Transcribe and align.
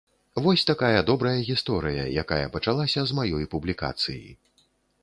Вось 0.45 0.63
такая 0.69 1.01
добрая 1.09 1.35
гісторыя, 1.49 2.07
якая 2.23 2.43
пачалася 2.57 3.01
з 3.13 3.21
маёй 3.21 3.45
публікацыі. 3.55 4.25